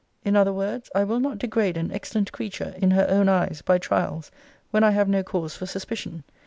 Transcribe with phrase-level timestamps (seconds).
[0.25, 3.77] In other words, I will not degrade an excellent creature in her own eyes, by
[3.77, 4.31] trials,
[4.71, 6.23] when I have no cause for suspicion.